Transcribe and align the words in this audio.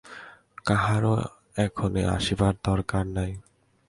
কাহারও 0.65 1.13
এক্ষণে 1.57 2.03
আসিবার 2.15 2.53
দরকার 2.63 3.03
নাই। 3.17 3.31